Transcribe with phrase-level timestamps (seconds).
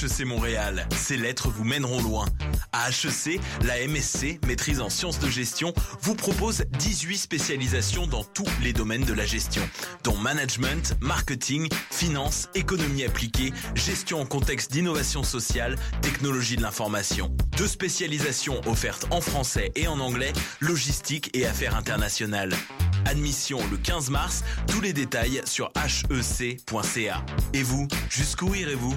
[0.00, 2.24] HEC Montréal, ces lettres vous mèneront loin.
[2.72, 8.46] À HEC, la MSC, maîtrise en sciences de gestion, vous propose 18 spécialisations dans tous
[8.62, 9.62] les domaines de la gestion,
[10.04, 17.34] dont management, marketing, finance, économie appliquée, gestion en contexte d'innovation sociale, technologie de l'information.
[17.58, 22.54] Deux spécialisations offertes en français et en anglais, logistique et affaires internationales.
[23.04, 27.24] Admission le 15 mars, tous les détails sur hec.ca.
[27.52, 28.96] Et vous, jusqu'où irez-vous?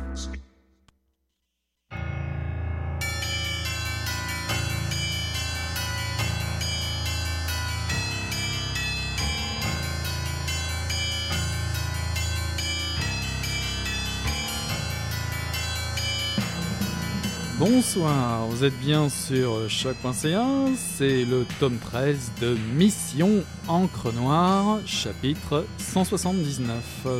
[17.93, 20.45] Bonsoir, vous êtes bien sur choc.ca,
[20.77, 26.77] c'est le tome 13 de Mission Encre Noire, chapitre 179.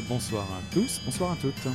[0.07, 1.67] Bonsoir à tous, bonsoir à toutes.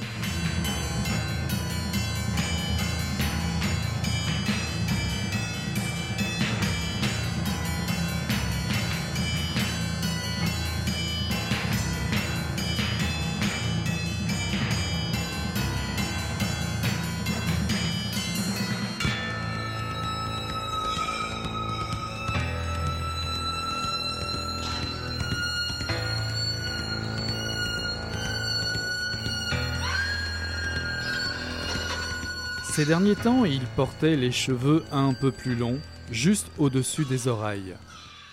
[32.77, 37.75] Ces derniers temps, il portait les cheveux un peu plus longs, juste au-dessus des oreilles.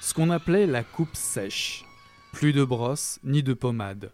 [0.02, 1.86] Ce qu'on appelait la coupe sèche.
[2.34, 4.12] Plus de brosse ni de pommade.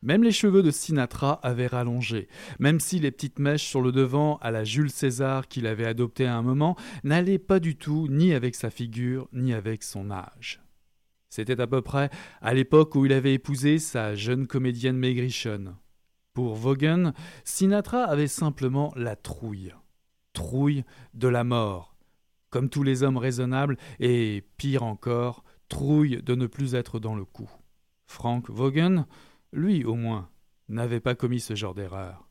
[0.00, 2.28] Même les cheveux de Sinatra avaient rallongé,
[2.60, 6.24] même si les petites mèches sur le devant à la Jules César qu'il avait adopté
[6.24, 10.60] à un moment n'allaient pas du tout ni avec sa figure ni avec son âge.
[11.30, 12.10] C'était à peu près
[12.42, 15.74] à l'époque où il avait épousé sa jeune comédienne maigrichonne.
[16.38, 19.74] Pour Vaughan, Sinatra avait simplement la trouille.
[20.34, 21.96] Trouille de la mort.
[22.50, 27.24] Comme tous les hommes raisonnables, et pire encore, trouille de ne plus être dans le
[27.24, 27.50] coup.
[28.06, 29.06] Frank Vaughan,
[29.52, 30.30] lui au moins,
[30.68, 32.28] n'avait pas commis ce genre d'erreur.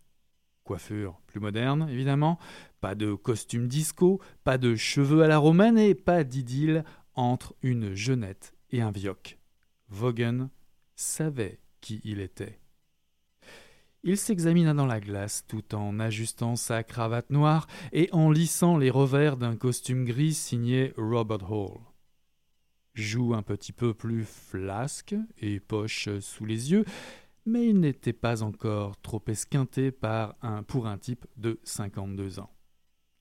[0.63, 2.39] Coiffure plus moderne, évidemment,
[2.79, 7.93] pas de costume disco, pas de cheveux à la romaine et pas d'idylle entre une
[7.93, 9.37] jeunette et un vioc.
[9.89, 10.49] Vaughan
[10.95, 12.61] savait qui il était.
[14.03, 18.89] Il s'examina dans la glace tout en ajustant sa cravate noire et en lissant les
[18.89, 21.79] revers d'un costume gris signé Robert Hall.
[22.93, 26.85] Joue un petit peu plus flasque et poche sous les yeux,
[27.45, 32.51] mais il n'était pas encore trop esquinté par un, pour un type de 52 ans.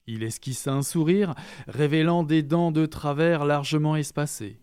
[0.06, 1.34] Il esquissa un sourire,
[1.66, 4.60] révélant des dents de travers largement espacées.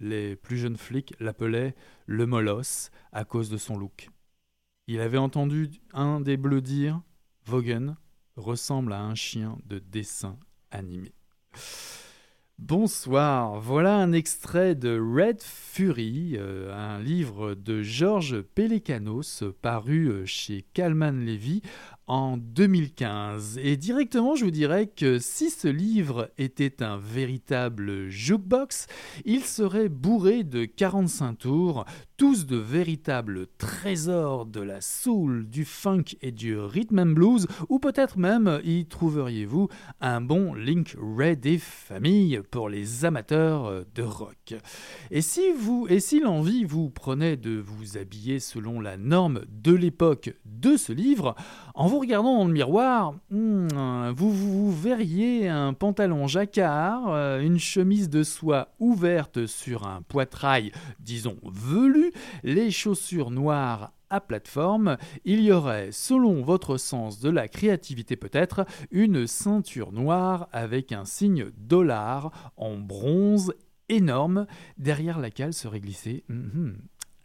[0.00, 1.74] Les plus jeunes flics l'appelaient
[2.06, 4.08] le molosse à cause de son look.
[4.88, 7.00] Il avait entendu un des bleus dire
[7.44, 7.96] Vaughan
[8.36, 10.38] ressemble à un chien de dessin
[10.70, 11.12] animé.
[12.60, 20.24] Bonsoir, voilà un extrait de Red Fury, euh, un livre de Georges Pelekanos paru euh,
[20.24, 21.62] chez Kalman Levy
[22.06, 23.58] en 2015.
[23.62, 28.86] Et directement, je vous dirais que si ce livre était un véritable jukebox,
[29.24, 31.84] il serait bourré de 45 tours,
[32.16, 37.78] tous de véritables trésors de la soul, du funk et du rhythm and blues, ou
[37.78, 39.68] peut-être même y trouveriez-vous
[40.00, 44.54] un bon Link Ray des familles pour les amateurs de rock.
[45.10, 49.72] Et si vous et si l'envie vous prenait de vous habiller selon la norme de
[49.72, 51.34] l'époque de ce livre,
[51.76, 58.08] en vous regardant dans le miroir, hmm, vous, verriez un pantalon jacquard, euh, une chemise
[58.08, 62.12] de soie ouverte sur un poitrail, disons velu,
[62.42, 64.96] les chaussures noires à plateforme,
[65.26, 71.04] il y aurait, selon votre sens de la créativité peut-être, une ceinture noire avec un
[71.04, 73.52] signe dollar en bronze
[73.90, 74.46] énorme,
[74.78, 76.70] derrière laquelle serait glissé hmm,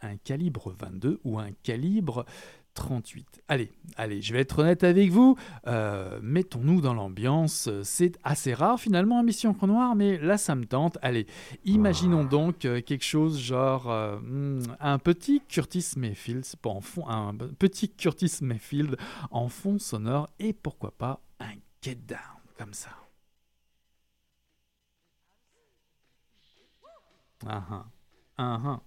[0.02, 2.26] un calibre 22 ou un calibre
[2.74, 3.42] 38.
[3.48, 5.36] Allez, allez, je vais être honnête avec vous.
[5.66, 7.68] Euh, mettons-nous dans l'ambiance.
[7.82, 10.98] C'est assez rare finalement un Mission Encre Noire, mais là ça me tente.
[11.02, 11.26] Allez,
[11.64, 17.34] imaginons donc euh, quelque chose genre euh, hmm, un petit Curtis Mayfield, en fond, un
[17.34, 18.96] petit Curtis Mayfield
[19.30, 22.18] en fond sonore et pourquoi pas un Get Down
[22.58, 22.90] comme ça.
[27.46, 27.84] Ah ah,
[28.38, 28.80] ah ah.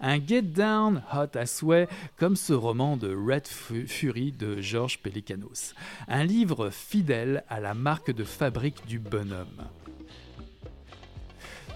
[0.00, 5.74] Un Get Down Hot à souhait, comme ce roman de Red Fury de Georges Pelicanos.
[6.08, 9.68] Un livre fidèle à la marque de fabrique du bonhomme.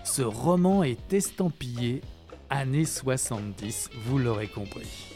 [0.04, 2.02] Ce roman est estampillé
[2.50, 5.14] années 70, vous l'aurez compris.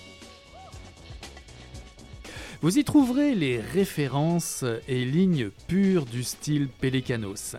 [2.60, 7.54] Vous y trouverez les références et lignes pures du style Pelicanos.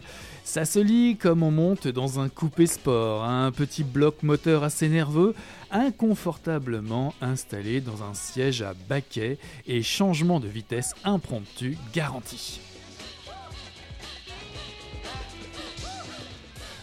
[0.51, 4.89] Ça se lit comme on monte dans un coupé sport, un petit bloc moteur assez
[4.89, 5.35] nerveux,
[5.69, 9.37] inconfortablement installé dans un siège à baquet
[9.67, 12.61] et changement de vitesse impromptu garanti.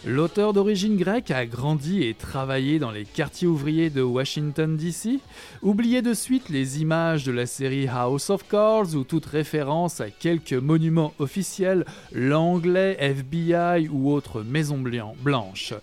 [0.07, 5.19] L'auteur d'origine grecque a grandi et travaillé dans les quartiers ouvriers de Washington DC.
[5.61, 10.09] Oubliez de suite les images de la série House of Cards ou toute référence à
[10.09, 11.83] quelques monuments officiels,
[12.13, 14.81] l'anglais, FBI ou autre maison
[15.21, 15.73] blanche.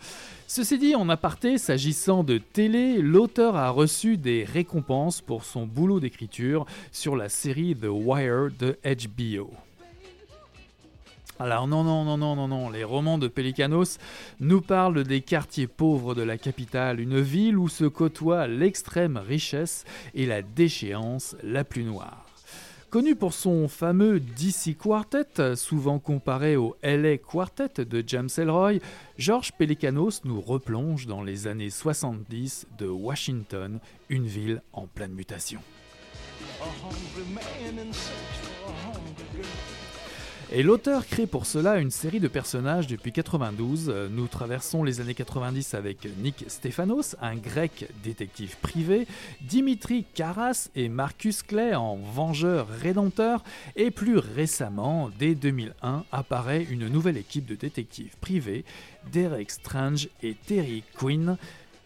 [0.47, 6.00] Ceci dit, en aparté, s'agissant de télé, l'auteur a reçu des récompenses pour son boulot
[6.00, 9.50] d'écriture sur la série The Wire de HBO.
[11.41, 13.99] Alors non, non, non, non, non, non, les romans de Pelicanos
[14.39, 19.85] nous parlent des quartiers pauvres de la capitale, une ville où se côtoient l'extrême richesse
[20.15, 22.25] et la déchéance la plus noire.
[22.95, 28.75] Connu pour son fameux DC Quartet, souvent comparé au LA Quartet de James Elroy,
[29.19, 35.59] George Pelicanos nous replonge dans les années 70 de Washington, une ville en pleine mutation.
[40.52, 43.93] Et l'auteur crée pour cela une série de personnages depuis 92.
[44.11, 49.06] Nous traversons les années 90 avec Nick Stephanos, un grec détective privé,
[49.41, 53.43] Dimitri Karas et Marcus Clay en vengeur rédempteur,
[53.75, 58.64] et plus récemment, dès 2001, apparaît une nouvelle équipe de détectives privés,
[59.12, 61.37] Derek Strange et Terry Quinn.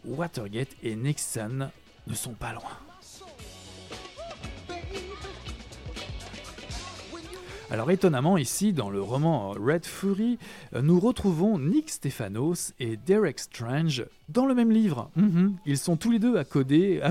[0.04, 1.70] Watergate et Nixon
[2.06, 2.87] ne sont pas loin.
[7.70, 10.38] Alors étonnamment ici, dans le roman Red Fury,
[10.80, 15.10] nous retrouvons Nick Stephanos et Derek Strange dans le même livre.
[15.16, 15.56] Mhm.
[15.66, 17.02] Ils sont tous les deux accoudés,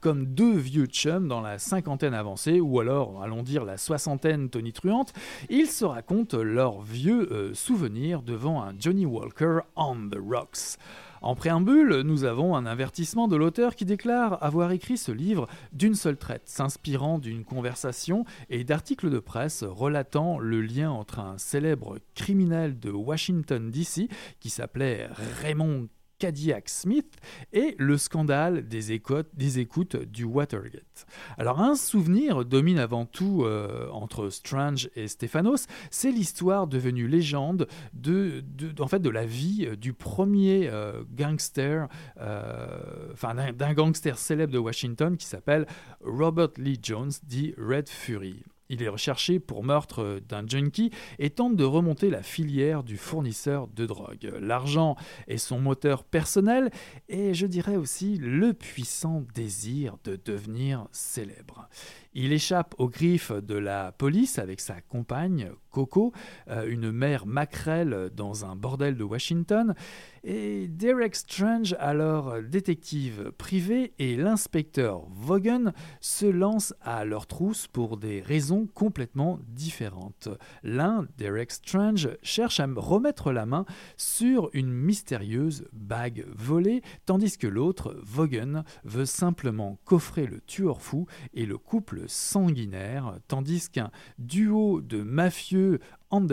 [0.00, 5.12] comme deux vieux chums dans la cinquantaine avancée, ou alors, allons dire, la soixantaine tonitruante.
[5.50, 10.78] Ils se racontent leurs vieux euh, souvenirs devant un Johnny Walker on the rocks.
[11.22, 15.94] En préambule, nous avons un avertissement de l'auteur qui déclare avoir écrit ce livre d'une
[15.94, 21.98] seule traite, s'inspirant d'une conversation et d'articles de presse relatant le lien entre un célèbre
[22.14, 24.08] criminel de Washington DC
[24.40, 25.08] qui s'appelait
[25.42, 25.88] Raymond
[26.20, 27.16] Cadillac Smith
[27.52, 31.06] et le scandale des, écoutes, du Watergate.
[31.38, 37.66] Alors un souvenir domine avant tout euh, entre Strange et Stephanos, c'est l'histoire devenue légende
[37.94, 38.44] de,
[38.78, 41.88] en fait, de la vie du premier euh, gangster,
[42.20, 45.66] euh, enfin d'un gangster célèbre de Washington qui s'appelle
[46.04, 48.44] Robert Lee Jones, dit Red Fury.
[48.72, 53.66] Il est recherché pour meurtre d'un junkie et tente de remonter la filière du fournisseur
[53.66, 54.32] de drogue.
[54.40, 54.94] L'argent
[55.26, 56.70] est son moteur personnel
[57.08, 61.68] et je dirais aussi le puissant désir de devenir célèbre.
[62.14, 66.12] Il échappe aux griffes de la police avec sa compagne, Coco,
[66.48, 69.74] euh, une mère maquerelle dans un bordel de Washington,
[70.22, 77.96] et Derek Strange, alors détective privé, et l'inspecteur Vaughan se lancent à leur trousse pour
[77.96, 80.28] des raisons complètement différentes.
[80.62, 83.64] L'un, Derek Strange, cherche à remettre la main
[83.96, 91.06] sur une mystérieuse bague volée, tandis que l'autre, Vaughan, veut simplement coffrer le tueur fou
[91.32, 95.59] et le couple sanguinaire, tandis qu'un duo de mafieux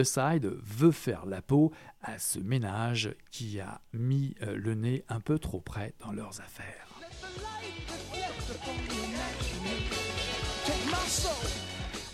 [0.04, 5.20] side veut faire la peau à ce ménage qui a mis euh, le nez un
[5.20, 6.88] peu trop près dans leurs affaires.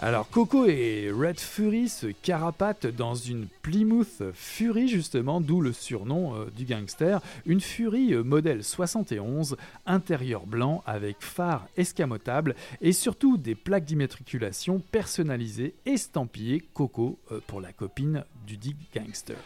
[0.03, 6.35] Alors Coco et Red Fury se carapatent dans une Plymouth Fury justement, d'où le surnom
[6.35, 9.55] euh, du gangster, une Fury euh, modèle 71,
[9.85, 17.61] intérieur blanc avec phare escamotable et surtout des plaques d'immatriculation personnalisées estampillées Coco euh, pour
[17.61, 19.37] la copine du dit gangster.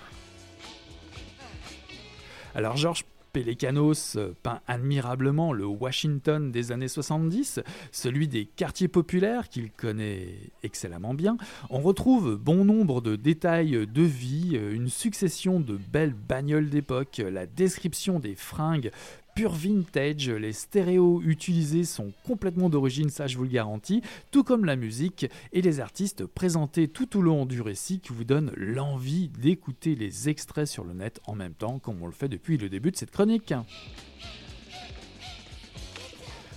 [2.55, 3.05] Alors George
[3.37, 7.59] Pelecanos peint admirablement le Washington des années 70,
[7.91, 11.37] celui des quartiers populaires qu'il connaît excellemment bien.
[11.69, 17.45] On retrouve bon nombre de détails de vie, une succession de belles bagnoles d'époque, la
[17.45, 18.89] description des fringues
[19.37, 24.01] pur vintage, les stéréos utilisés sont complètement d'origine, ça je vous le garantis,
[24.31, 28.23] tout comme la musique et les artistes présentés tout au long du récit qui vous
[28.23, 32.29] donnent l'envie d'écouter les extraits sur le net en même temps, comme on le fait
[32.29, 33.53] depuis le début de cette chronique.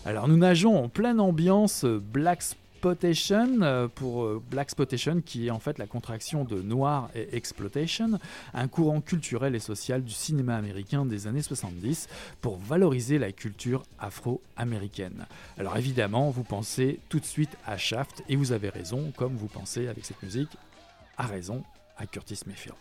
[0.07, 2.43] Alors nous nageons en pleine ambiance Black
[2.81, 7.37] Spotation euh, pour euh, Black Spotation qui est en fait la contraction de noir et
[7.37, 8.19] exploitation,
[8.55, 12.09] un courant culturel et social du cinéma américain des années 70
[12.41, 15.27] pour valoriser la culture afro-américaine.
[15.59, 19.49] Alors évidemment, vous pensez tout de suite à Shaft et vous avez raison, comme vous
[19.49, 20.57] pensez avec cette musique,
[21.19, 21.63] à raison
[21.99, 22.79] à Curtis Mayfield.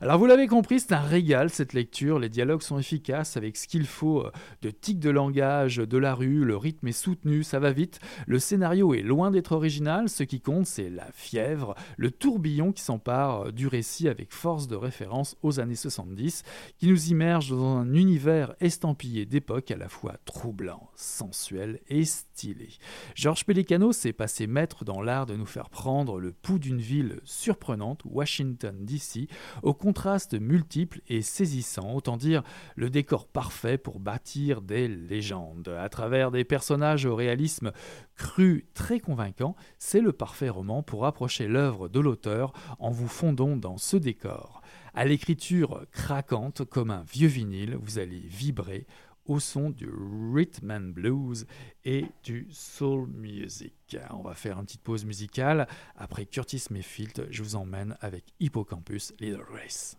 [0.00, 3.68] Alors vous l'avez compris, c'est un régal cette lecture, les dialogues sont efficaces avec ce
[3.68, 4.30] qu'il faut euh,
[4.62, 8.38] de tics de langage, de la rue, le rythme est soutenu, ça va vite, le
[8.38, 13.48] scénario est loin d'être original, ce qui compte c'est la fièvre, le tourbillon qui s'empare
[13.48, 16.42] euh, du récit avec force de référence aux années 70,
[16.78, 22.70] qui nous immerge dans un univers estampillé d'époque à la fois troublant, sensuel et stylé.
[23.14, 27.20] Georges Pelicano s'est passé maître dans l'art de nous faire prendre le pouls d'une ville
[27.24, 29.28] surprenante, Washington DC,
[29.62, 32.42] au contraste multiple et saisissant, autant dire
[32.76, 35.68] le décor parfait pour bâtir des légendes.
[35.68, 37.72] À travers des personnages au réalisme
[38.16, 43.56] cru très convaincant, c'est le parfait roman pour approcher l'œuvre de l'auteur en vous fondant
[43.56, 44.62] dans ce décor.
[44.94, 48.86] À l'écriture craquante comme un vieux vinyle, vous allez vibrer
[49.26, 49.88] au son du
[50.32, 51.46] rhythm and blues
[51.84, 53.96] et du soul music.
[54.10, 55.68] On va faire une petite pause musicale.
[55.96, 59.96] Après Curtis Mayfield, je vous emmène avec Hippocampus Little Race.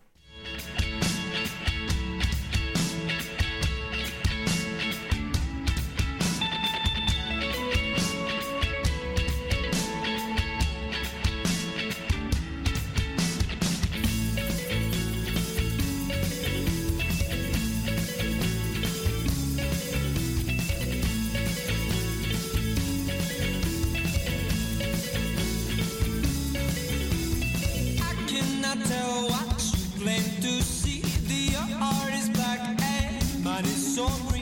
[34.04, 34.33] on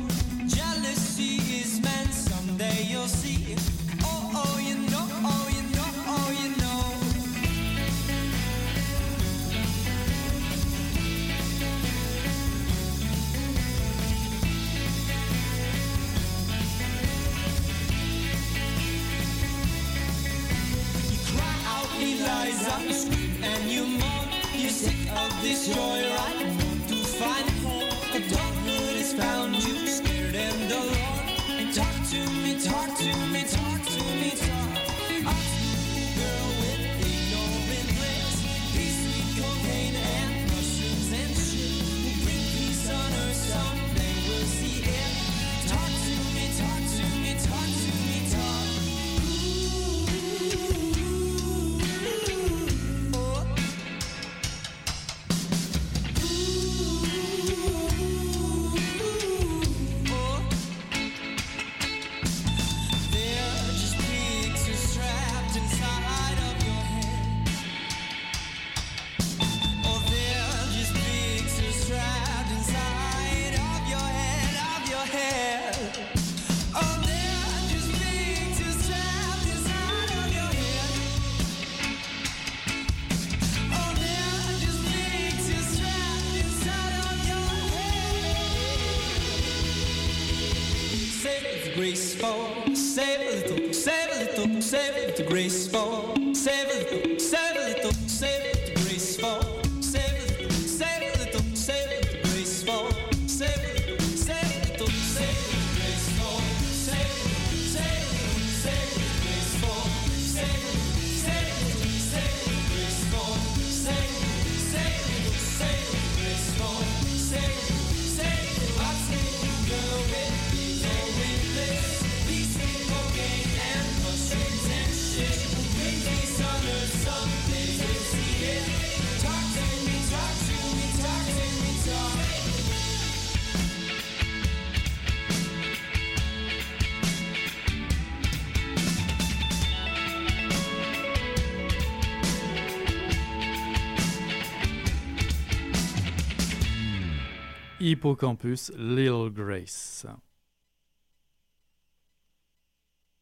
[147.92, 150.06] Hippocampus Little Grace.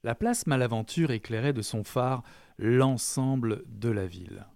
[0.05, 2.23] La place Malaventure éclairait de son phare
[2.57, 4.47] l'ensemble de la ville.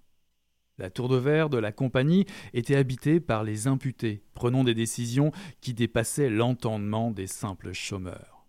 [0.79, 5.33] La tour de verre de la compagnie était habitée par les imputés, prenant des décisions
[5.61, 8.47] qui dépassaient l'entendement des simples chômeurs.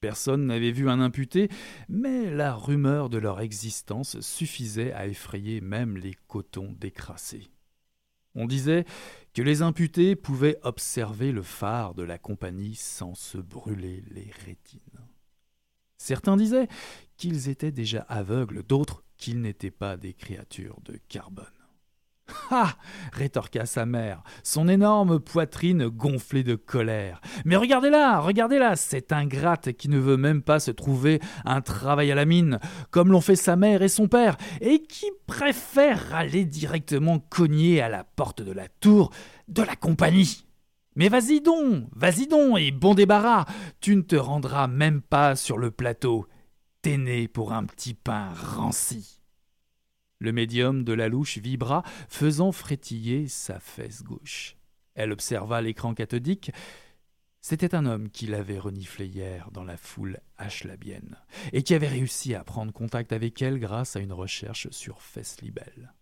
[0.00, 1.50] Personne n'avait vu un imputé,
[1.90, 7.50] mais la rumeur de leur existence suffisait à effrayer même les cotons décrassés.
[8.34, 8.84] On disait
[9.34, 14.80] que les imputés pouvaient observer le phare de la compagnie sans se brûler les rétines.
[15.98, 16.68] Certains disaient
[17.16, 21.61] qu'ils étaient déjà aveugles, d'autres qu'ils n'étaient pas des créatures de carbone.
[22.50, 22.74] Ah
[23.12, 27.20] rétorqua sa mère, son énorme poitrine gonflée de colère.
[27.44, 32.14] Mais regardez-la, regardez-la, cette ingrate qui ne veut même pas se trouver un travail à
[32.14, 32.58] la mine,
[32.90, 37.88] comme l'ont fait sa mère et son père, et qui préfère aller directement cogner à
[37.88, 39.10] la porte de la tour
[39.48, 40.46] de la compagnie.
[40.94, 43.46] Mais vas-y donc, vas-y donc, et bon débarras,
[43.80, 46.26] tu ne te rendras même pas sur le plateau.
[46.82, 49.21] T'es pour un petit pain ranci.
[50.22, 54.56] Le médium de la louche vibra, faisant frétiller sa fesse gauche.
[54.94, 56.52] Elle observa l'écran cathodique.
[57.40, 61.16] C'était un homme qui l'avait reniflé hier dans la foule ashlabienne,
[61.52, 65.92] et qui avait réussi à prendre contact avec elle grâce à une recherche sur Fesslibel,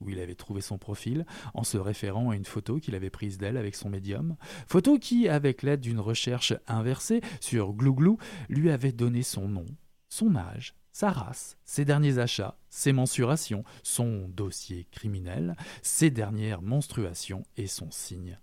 [0.00, 3.36] où il avait trouvé son profil en se référant à une photo qu'il avait prise
[3.36, 8.16] d'elle avec son médium, photo qui, avec l'aide d'une recherche inversée sur Glouglou,
[8.48, 9.66] lui avait donné son nom,
[10.08, 17.44] son âge, sa race, ses derniers achats, ses mensurations, son dossier criminel, ses dernières menstruations
[17.56, 18.38] et son signe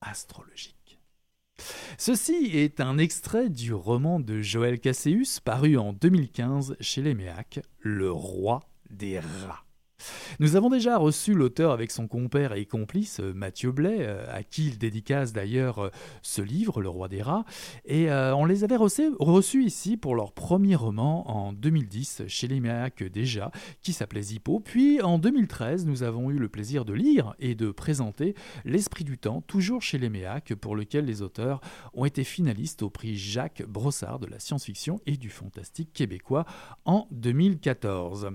[0.00, 1.00] astrologique.
[1.98, 7.60] Ceci est un extrait du roman de Joël Casséus paru en 2015 chez les Méac,
[7.80, 9.64] Le roi des rats.
[10.38, 14.42] Nous avons déjà reçu l'auteur avec son compère et complice euh, Mathieu Blais, euh, à
[14.42, 15.90] qui il dédicace d'ailleurs euh,
[16.22, 17.44] ce livre, Le Roi des Rats,
[17.84, 23.02] et on les avait reçus, ici pour leur premier roman en 2010 chez les Méac
[23.02, 23.50] déjà,
[23.82, 24.60] qui s'appelait Zippo.
[24.60, 28.34] Puis en 2013, nous avons eu le plaisir de lire et de présenter
[28.64, 31.60] L'Esprit du Temps, toujours chez les Méac, pour lequel les auteurs
[31.94, 36.44] ont été finalistes au prix Jacques Brossard de la science-fiction et du fantastique québécois
[36.84, 38.30] en 2014.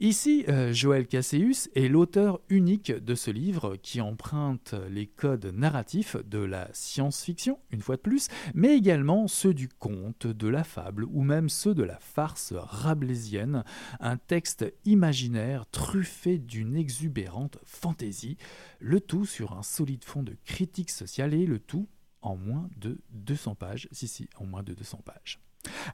[0.00, 6.38] Ici, Joël Casséus est l'auteur unique de ce livre qui emprunte les codes narratifs de
[6.38, 11.22] la science-fiction, une fois de plus, mais également ceux du conte, de la fable ou
[11.22, 13.64] même ceux de la farce rabelaisienne,
[14.00, 18.36] un texte imaginaire truffé d'une exubérante fantaisie,
[18.78, 21.88] le tout sur un solide fond de critique sociale et le tout
[22.22, 23.88] en moins de 200 pages.
[23.92, 25.40] Si, si, en moins de 200 pages.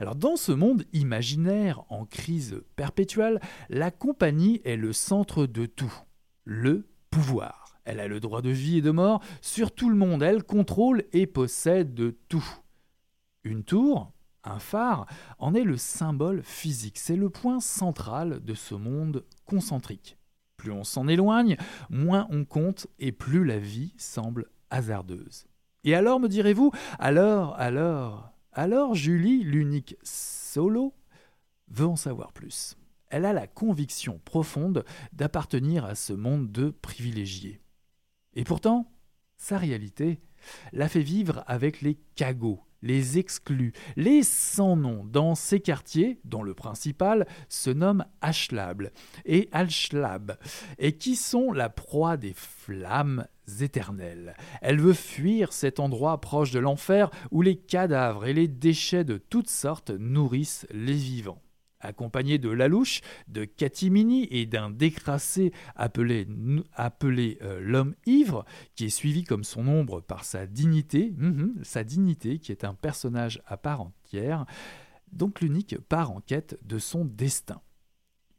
[0.01, 5.93] Alors dans ce monde imaginaire en crise perpétuelle, la compagnie est le centre de tout,
[6.45, 7.79] le pouvoir.
[7.85, 11.05] Elle a le droit de vie et de mort sur tout le monde, elle contrôle
[11.13, 12.47] et possède tout.
[13.45, 15.07] Une tour, un phare,
[15.39, 20.19] en est le symbole physique, c'est le point central de ce monde concentrique.
[20.57, 21.57] Plus on s'en éloigne,
[21.91, 25.47] moins on compte et plus la vie semble hasardeuse.
[25.85, 30.95] Et alors, me direz-vous, alors, alors, alors Julie, l'unique solo,
[31.69, 32.79] veut en savoir plus.
[33.11, 37.61] Elle a la conviction profonde d'appartenir à ce monde de privilégiés.
[38.33, 38.91] Et pourtant,
[39.37, 40.21] sa réalité
[40.73, 46.55] la fait vivre avec les cagots, les exclus, les sans-noms dans ces quartiers, dont le
[46.55, 48.91] principal se nomme Ashlab
[49.25, 50.39] et Alchlab,
[50.79, 53.27] et qui sont la proie des flammes
[53.61, 54.35] éternelles.
[54.61, 59.19] Elle veut fuir cet endroit proche de l'enfer où les cadavres et les déchets de
[59.19, 61.43] toutes sortes nourrissent les vivants.
[61.81, 66.27] Accompagné de Lalouche, de Catimini et d'un décrassé appelé,
[67.43, 72.39] euh, l'homme ivre, qui est suivi comme son ombre par sa dignité, mhm, sa dignité
[72.39, 74.47] qui est un personnage à part entière,
[75.13, 77.61] donc l'unique part en quête de son destin.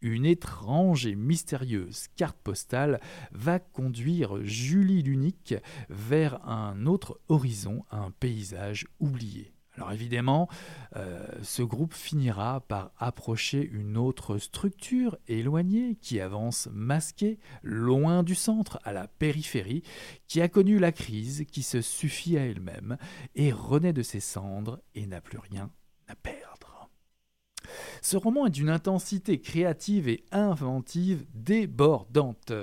[0.02, 3.00] Une étrange et mystérieuse carte postale
[3.32, 5.56] va conduire Julie l'unique
[5.90, 9.57] vers un autre horizon, un paysage oublié.
[9.78, 10.50] Alors évidemment,
[10.96, 18.34] euh, ce groupe finira par approcher une autre structure éloignée qui avance masquée, loin du
[18.34, 19.84] centre, à la périphérie,
[20.28, 22.98] qui a connu la crise, qui se suffit à elle-même,
[23.36, 25.70] et renaît de ses cendres et n'a plus rien
[26.08, 26.37] à perdre.
[28.02, 32.54] Ce roman est d'une intensité créative et inventive débordante.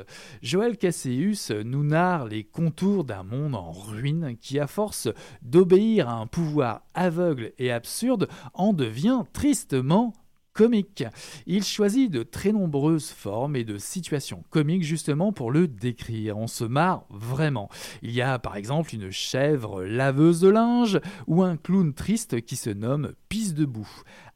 [0.42, 5.08] Joël Casséus nous narre les contours d'un monde en ruine qui, à force
[5.42, 10.14] d'obéir à un pouvoir aveugle et absurde, en devient tristement
[10.54, 11.04] comique.
[11.46, 16.38] Il choisit de très nombreuses formes et de situations comiques justement pour le décrire.
[16.38, 17.68] On se marre vraiment.
[18.02, 22.56] Il y a par exemple une chèvre laveuse de linge ou un clown triste qui
[22.56, 23.90] se nomme Pisse debout.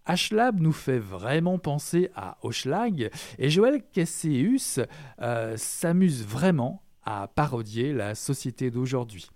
[0.09, 4.81] Ashlab nous fait vraiment penser à Oshlag et Joël Casséus
[5.21, 9.29] euh, s'amuse vraiment à parodier la société d'aujourd'hui.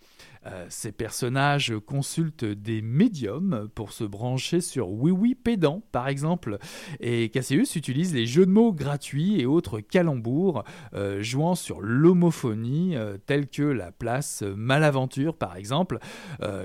[0.46, 6.59] Euh, ces personnages consultent des médiums pour se brancher sur Oui Oui Pédant, par exemple.
[7.00, 12.96] Et Cassius utilise les jeux de mots gratuits et autres calembours, euh, jouant sur l'homophonie,
[12.96, 15.98] euh, telle que la place Malaventure, par exemple,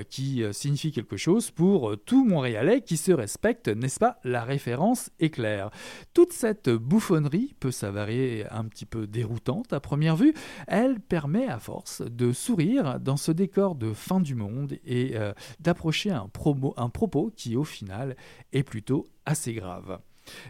[0.09, 5.29] qui signifie quelque chose pour tout Montréalais qui se respecte, n'est-ce pas La référence est
[5.29, 5.69] claire.
[6.13, 10.33] Toute cette bouffonnerie peut s'avérer un petit peu déroutante à première vue.
[10.67, 15.33] Elle permet à force de sourire dans ce décor de fin du monde et euh,
[15.59, 18.15] d'approcher un, propos qui au final
[18.53, 19.99] est plutôt assez grave.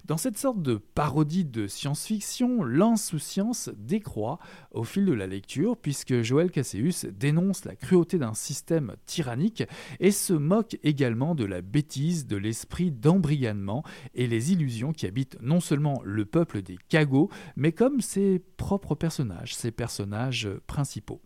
[0.05, 4.39] Dans cette sorte de parodie de science-fiction, l'insouciance décroît
[4.71, 9.63] au fil de la lecture, puisque Joël Casséus dénonce la cruauté d'un système tyrannique
[9.99, 15.37] et se moque également de la bêtise de l'esprit d'embrigadement et les illusions qui habitent
[15.41, 21.21] non seulement le peuple des cagots, mais comme ses propres personnages, ses personnages principaux.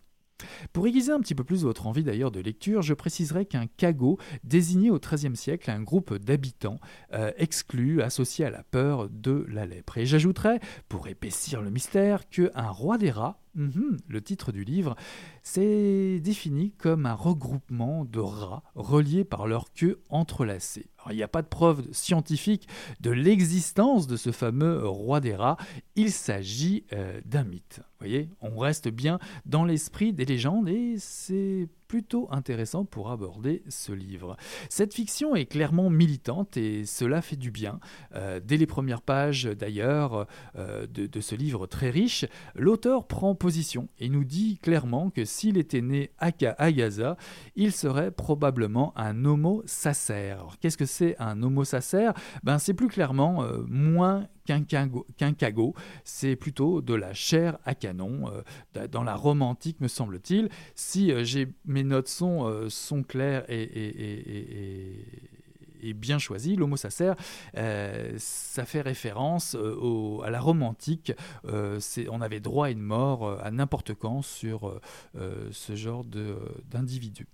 [0.72, 4.18] Pour aiguiser un petit peu plus votre envie d'ailleurs de lecture, je préciserai qu'un cagot
[4.44, 6.78] désignait au XIIIe siècle un groupe d'habitants
[7.12, 9.98] euh, exclus, associés à la peur de la lèpre.
[9.98, 14.96] Et j'ajouterai, pour épaissir le mystère, qu'un roi des rats, mhm, le titre du livre,
[15.42, 20.90] c'est défini comme un regroupement de rats reliés par leur queue entrelacée.
[21.10, 22.68] il n'y a pas de preuve scientifique
[23.00, 25.56] de l'existence de ce fameux roi des rats,
[25.96, 27.80] il s'agit euh, d'un mythe.
[27.80, 33.62] Vous voyez, on reste bien dans l'esprit des légendes et c'est plutôt intéressant pour aborder
[33.68, 34.38] ce livre.
[34.70, 37.80] Cette fiction est clairement militante et cela fait du bien.
[38.14, 40.26] Euh, dès les premières pages d'ailleurs
[40.56, 42.24] euh, de, ce livre très riche,
[42.54, 46.32] l'auteur prend position et nous dit clairement que s'il était né à,
[46.72, 47.18] Gaza,
[47.56, 50.36] il serait probablement un homo sacer.
[50.62, 52.08] Qu'est-ce que c'est un homo sacer
[52.42, 55.74] ben, C'est plus clairement euh, moins qu'un cagot,
[56.04, 58.30] c'est plutôt de la chair à canon,
[58.90, 60.48] dans la romantique me semble-t-il.
[60.74, 65.04] Si j'ai mes notes sont, euh, claires et,
[65.94, 66.56] bien choisies.
[66.56, 67.12] L'homo sacer,
[67.56, 71.12] euh, ça fait référence euh, à la romantique.
[71.44, 74.80] on avait droit à une mort à n'importe quand sur
[75.14, 76.04] ce genre
[76.70, 77.26] d'individu.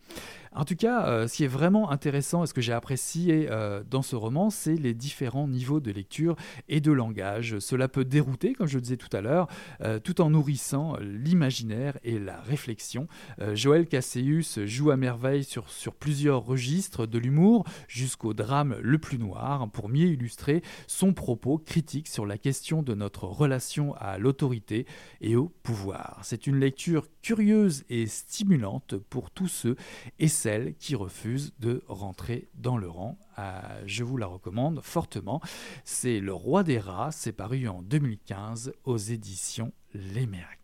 [0.52, 3.82] En tout cas, euh, ce qui est vraiment intéressant et ce que j'ai apprécié euh,
[3.88, 6.36] dans ce roman, c'est les différents niveaux de lecture
[6.68, 7.58] et de langage.
[7.58, 9.48] Cela peut dérouter, comme je le disais tout à l'heure,
[9.82, 13.08] euh, tout en nourrissant l'imaginaire et la réflexion.
[13.54, 19.18] Joël Casséus joue à merveille sur, sur plusieurs registres, de l'humour jusqu'au drame le plus
[19.18, 24.86] noir, pour mieux illustrer son propos critique sur la question de notre relation à l'autorité
[25.20, 26.20] et au pouvoir.
[26.22, 29.76] C'est une lecture curieuse et stimulante pour tous ceux
[30.18, 33.18] et celles qui refusent de rentrer dans le rang.
[33.38, 35.40] Euh, je vous la recommande fortement.
[35.84, 40.57] C'est Le Roi des Rats, c'est paru en 2015 aux éditions in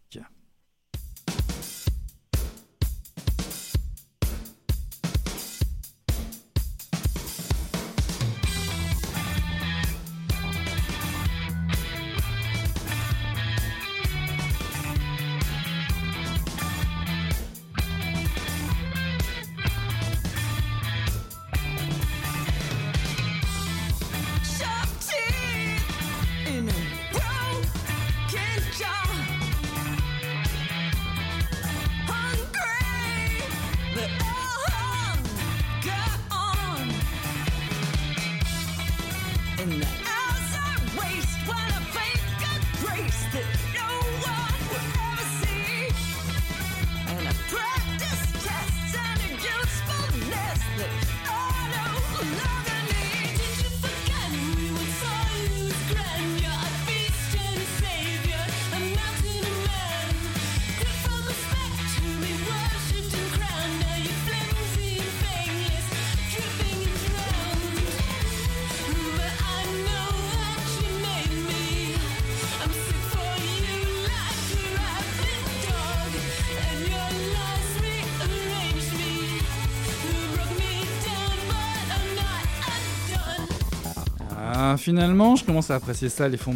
[84.85, 86.53] finalement, je commence à apprécier ça, les fonds,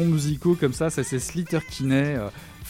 [0.00, 0.90] musicaux comme ça.
[0.90, 2.16] Ça, c'est Slater Kinney.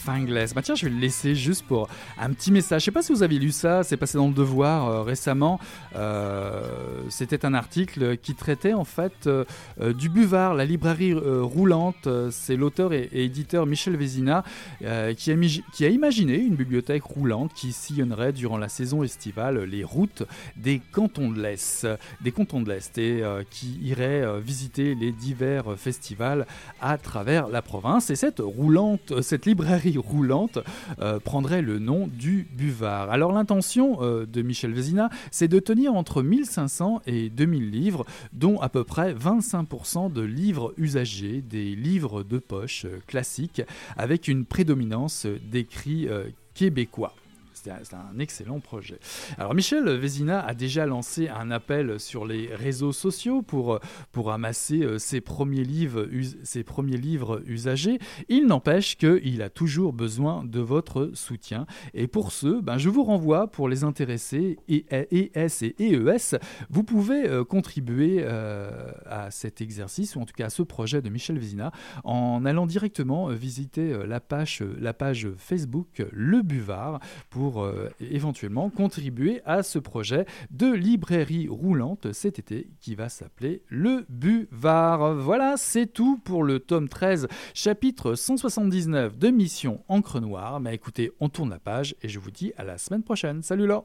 [0.09, 0.55] Fingless.
[0.55, 1.87] Bah tiens, je vais le laisser juste pour
[2.19, 2.81] un petit message.
[2.81, 5.61] Je sais pas si vous avez lu ça, c'est passé dans le Devoir euh, récemment.
[5.97, 6.63] Euh,
[7.11, 9.45] C'était un article qui traitait en fait euh,
[9.93, 12.09] du Buvard, la librairie roulante.
[12.31, 14.45] C'est l'auteur et, éditeur Michel Vézina
[14.81, 15.37] qui, a
[15.75, 20.23] qui a imaginé une bibliothèque roulante qui sillonnerait durant la saison estivale les routes
[20.57, 21.87] des cantons de l'Est,
[22.23, 26.47] des cantons de l'Est et qui irait visiter les divers festivals
[26.81, 28.09] à travers la province.
[28.09, 30.59] Et cette roulante, cette librairie roulante
[31.01, 33.11] euh, prendrait le nom du Buvard.
[33.11, 38.61] Alors l'intention euh, de Michel Vézina, c'est de tenir entre 1500 et 2000 livres, dont
[38.61, 43.63] à peu près 25% de livres usagés, des livres de poche euh, classiques,
[43.97, 46.09] avec une prédominance d'écrits
[46.55, 47.15] québécois.
[47.65, 48.99] C'est un- excellent projet.
[49.37, 53.79] Alors Michel Vézina a déjà lancé un appel sur les réseaux sociaux pour, euh,
[54.13, 56.09] pour amasser euh, ses premiers livres,
[56.43, 57.99] ses premiers livres usagés.
[58.29, 61.67] Il n'empêche qu'il a toujours besoin de votre soutien.
[61.95, 66.39] Et pour ce, ben, je vous renvoie pour les intéressés E, ES et EES.
[66.71, 71.09] Vous pouvez euh, contribuer à cet exercice, ou en tout cas à ce projet de
[71.09, 71.73] Michel Vézina,
[72.05, 79.41] en allant directement visiter la page, la page Facebook Le Buvard pour euh, éventuellement contribuer
[79.45, 85.15] à ce projet de librairie roulante cet été qui va s'appeler Le Buvard.
[85.15, 90.61] Voilà, c'est tout pour le tome 13, chapitre 179 de Mission Encre Noire.
[90.61, 93.43] Mais écoutez, on tourne la page et je vous dis à la semaine prochaine.
[93.43, 93.85] Salut là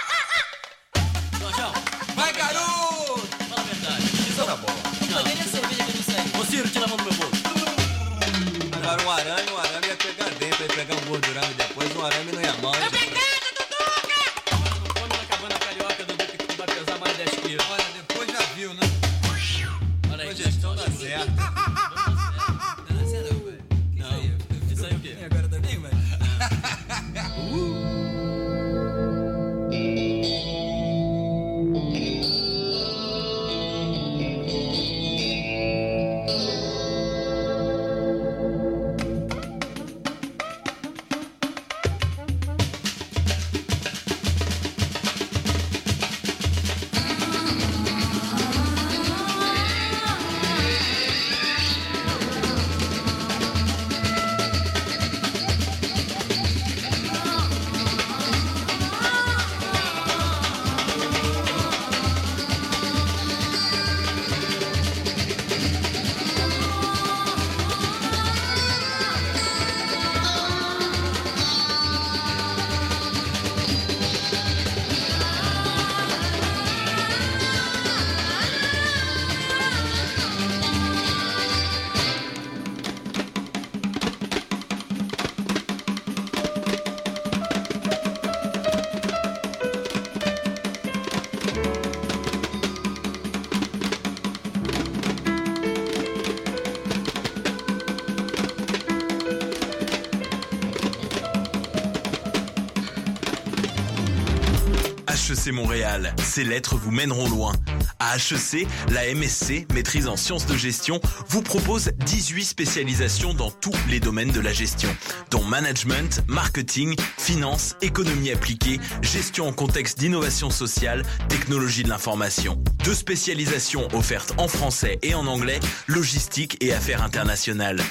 [105.45, 107.53] HEC Montréal, ces lettres vous mèneront loin.
[107.99, 110.99] À HEC, la MSC, maîtrise en sciences de gestion,
[111.29, 114.89] vous propose 18 spécialisations dans tous les domaines de la gestion,
[115.31, 122.61] dont management, marketing, finance, économie appliquée, gestion en contexte d'innovation sociale, technologie de l'information.
[122.83, 127.81] Deux spécialisations offertes en français et en anglais, logistique et affaires internationales.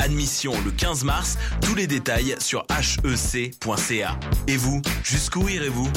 [0.00, 4.20] Admission le 15 mars, tous les détails sur hec.ca.
[4.46, 5.90] Et vous, jusqu'où irez-vous?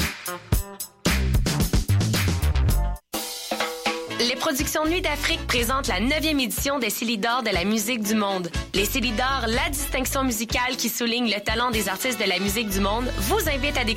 [4.52, 8.50] Productions Nuit d'Afrique présentent la 9e édition des Célidors de la musique du monde.
[8.74, 12.80] Les Célidors, la distinction musicale qui souligne le talent des artistes de la musique du
[12.80, 13.90] monde, vous invite à découvrir